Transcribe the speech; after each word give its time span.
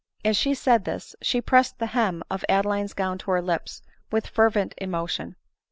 As 0.25 0.35
she 0.35 0.55
said 0.55 0.83
this 0.85 1.15
she 1.21 1.41
pressed 1.41 1.77
the 1.77 1.85
hem 1.93 2.23
of 2.27 2.43
Ade 2.49 2.65
line's 2.65 2.93
gown 2.93 3.19
to 3.19 3.29
her 3.29 3.39
lips 3.39 3.83
with 4.11 4.25
fervent 4.25 4.73
emotion. 4.79 5.35